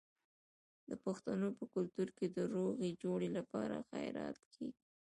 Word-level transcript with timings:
د 0.89 0.91
پښتنو 1.05 1.47
په 1.57 1.65
کلتور 1.73 2.09
کې 2.17 2.25
د 2.29 2.37
روغې 2.53 2.89
جوړې 3.03 3.29
لپاره 3.37 3.85
خیرات 3.89 4.37
کیږي. 4.53 4.81